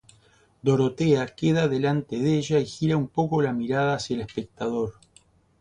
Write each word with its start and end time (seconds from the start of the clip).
Dorothea 0.63 1.23
queda 1.27 1.67
delante 1.67 2.17
de 2.17 2.35
ella, 2.35 2.57
y 2.59 2.65
gira 2.65 2.97
un 2.97 3.07
poco 3.07 3.39
la 3.43 3.53
mirada 3.53 3.93
hacia 3.93 4.15
el 4.15 4.21
espectador. 4.23 4.95